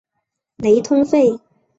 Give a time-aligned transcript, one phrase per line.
[0.57, 1.39] 雷通费。